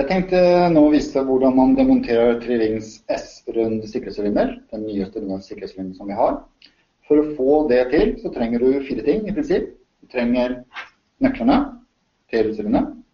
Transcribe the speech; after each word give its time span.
Jeg 0.00 0.06
tenkte 0.08 0.38
nå 0.72 0.80
å 0.86 0.92
vise 0.94 1.20
hvordan 1.28 1.58
man 1.58 1.74
demonterer 1.76 2.38
Trilings 2.40 2.94
S-rund 3.12 3.82
sikkerhetssylinder, 3.84 4.54
den 4.72 4.86
nyeste 4.86 5.20
sikkerhetssylinderen 5.20 5.98
som 5.98 6.08
vi 6.08 6.16
har. 6.16 6.38
For 7.04 7.20
å 7.20 7.34
få 7.36 7.56
det 7.68 7.82
til, 7.90 8.14
så 8.22 8.32
trenger 8.32 8.64
du 8.64 8.80
fire 8.86 9.04
ting 9.04 9.28
i 9.28 9.34
prinsipp. 9.36 9.68
Du 10.00 10.08
trenger 10.08 10.56
nøklene 11.20 11.58
til 12.32 12.48
sylinderen. 12.56 13.04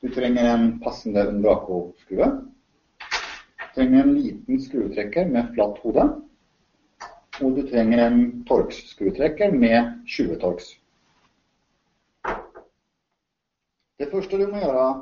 Du 0.00 0.08
trenger 0.16 0.48
en 0.54 0.66
passende 0.80 1.28
Undraco-skrue. 1.34 2.32
Du 3.04 3.68
trenger 3.76 4.06
en 4.06 4.16
liten 4.16 4.64
skruetrekker 4.64 5.28
med 5.36 5.52
flatt 5.52 5.84
hode. 5.84 6.10
Og 7.44 7.58
du 7.60 7.66
trenger 7.68 8.06
en 8.08 8.22
torx-skruetrekker 8.48 9.52
med 9.52 9.98
20 10.08 10.40
torx. 10.40 10.78
Det 14.00 14.08
første 14.08 14.40
du 14.40 14.48
må 14.48 14.64
gjøre, 14.64 14.92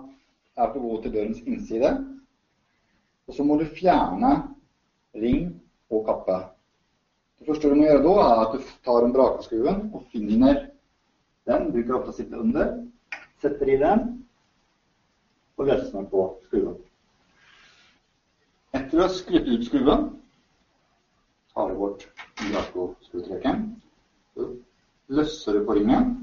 er 0.57 0.67
at 0.67 0.75
du 0.75 0.81
går 0.81 1.03
til 1.03 1.15
dørens 1.15 1.41
innside. 1.47 1.91
Og 3.29 3.35
så 3.35 3.45
må 3.47 3.57
du 3.61 3.65
fjerne 3.79 4.33
ring 5.15 5.53
og 5.91 6.05
kappe. 6.07 6.39
Det 7.39 7.47
første 7.49 7.71
du 7.71 7.75
må 7.79 7.87
gjøre 7.89 8.05
da, 8.05 8.15
er 8.23 8.41
at 8.45 8.55
du 8.55 8.73
tar 8.85 9.07
en 9.07 9.15
brakeskruen 9.15 9.85
og 9.95 10.07
finner 10.13 10.67
den. 11.49 11.71
Bruker 11.75 11.99
ofte 11.99 12.13
å 12.13 12.17
sitte 12.17 12.39
under. 12.39 12.75
Setter 13.43 13.73
i 13.73 13.79
den 13.81 14.09
og 15.59 15.69
løsner 15.69 16.07
på 16.11 16.27
skruen. 16.47 16.77
Etter 18.73 18.99
å 18.99 19.05
ha 19.05 19.13
skrudd 19.13 19.49
ut 19.51 19.67
skruen, 19.67 20.05
tar 21.53 21.69
du 21.69 21.81
bort. 21.81 22.07
Så 24.33 24.47
løsser 25.13 25.59
du 25.59 25.67
på 25.67 25.77
ringen 25.77 26.23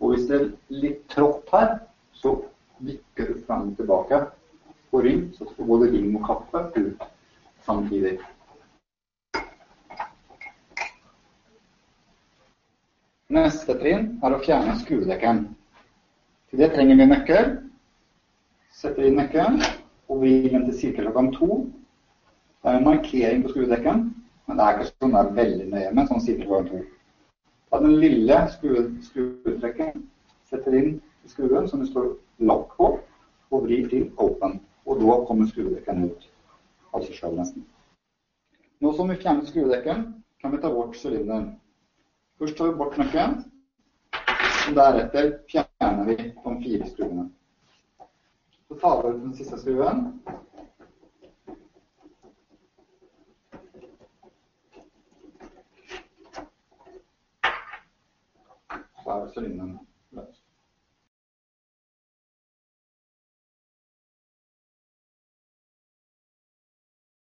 og 0.00 0.12
hvis 0.12 0.26
det 0.28 0.38
er 0.38 0.48
litt 0.82 1.04
trått 1.12 1.52
her, 1.54 1.78
så 2.20 2.36
vikker 2.78 3.32
du 3.32 3.42
frem 3.46 3.70
og 3.70 3.76
tilbake 3.76 4.22
på 4.90 5.02
ring, 5.04 5.28
så 5.34 5.46
får 5.56 5.68
både 5.68 5.90
ring 5.92 6.08
og 6.16 6.24
kappe 6.26 6.64
ut 6.76 7.06
samtidig. 7.66 8.16
Neste 13.36 13.74
trinn 13.80 14.12
er 14.24 14.34
å 14.36 14.42
fjerne 14.42 14.76
skruedekkeren. 14.80 15.48
Til 16.50 16.60
det 16.62 16.68
trenger 16.76 17.00
vi 17.00 17.08
nøkkel. 17.10 17.48
Setter 18.70 19.08
inn 19.08 19.18
nøkkelen 19.18 19.58
og 20.06 20.20
vrir 20.22 20.52
den 20.52 20.68
til 20.68 20.94
ca. 20.94 21.02
klokka 21.02 21.24
to. 21.34 21.56
Det 22.62 22.70
er 22.70 22.78
en 22.78 22.86
markering 22.86 23.42
på 23.42 23.50
skruedekken, 23.50 24.04
men 24.46 24.58
det 24.58 24.64
er 24.64 24.76
ikke 24.76 24.92
sånn 24.92 25.16
det 25.16 25.20
er 25.20 25.34
veldig 25.40 25.66
nøye 25.72 25.90
med, 25.90 26.08
sånn 26.08 26.22
cirka 26.22 26.46
klokka 26.46 26.70
to. 26.70 26.84
Ta 27.70 27.80
den 27.82 27.98
lille 27.98 28.38
skruetrekken, 28.54 30.06
setter 30.46 30.78
inn 30.78 30.92
skruen 31.28 31.68
som 31.68 31.80
det 31.80 31.88
står 31.90 32.12
lakk 32.38 32.76
på, 32.76 32.90
og 33.50 33.64
vrir 33.64 33.88
til 33.90 34.10
open. 34.16 34.60
Og 34.86 35.00
da 35.00 35.16
kommer 35.26 35.48
skruedekken 35.50 36.04
ut 36.10 36.28
av 36.94 37.02
seg 37.06 37.18
selv 37.18 37.40
nesten. 37.40 37.66
Nå 38.80 38.92
som 38.94 39.08
vi 39.10 39.18
fjerner 39.18 39.48
skruedekken, 39.48 40.06
kan 40.40 40.52
vi 40.52 40.60
ta 40.62 40.70
bort 40.70 40.96
sylinderen. 40.96 41.54
Først 42.38 42.56
tar 42.58 42.70
vi 42.70 42.78
bort 42.78 42.98
nøkkelen, 43.00 43.38
og 44.68 44.74
deretter 44.76 45.30
fjerner 45.50 46.04
vi 46.04 46.16
de 46.20 46.56
fire 46.64 46.90
skruene. 46.90 47.28
Så 48.68 48.78
tar 48.82 49.02
vi 49.02 49.14
ut 49.14 49.22
den 49.22 49.36
siste 49.38 49.58
skruen, 49.58 50.04
så 59.04 59.10
er 59.20 59.30
sylinderen 59.34 59.78
løs. 60.10 60.45